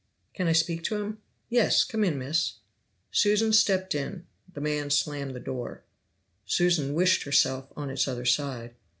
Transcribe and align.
"Can 0.33 0.47
I 0.47 0.51
speak 0.53 0.81
to 0.85 0.95
him?" 0.95 1.19
"Yes. 1.47 1.83
Come 1.83 2.03
in, 2.03 2.17
miss." 2.17 2.53
Susan 3.11 3.53
stepped 3.53 3.93
in. 3.93 4.25
The 4.51 4.59
man 4.59 4.89
slammed 4.89 5.35
the 5.35 5.39
door. 5.39 5.83
Susan 6.43 6.95
wished 6.95 7.21
herself 7.21 7.71
on 7.75 7.91
its 7.91 8.07
other 8.07 8.25
side. 8.25 8.73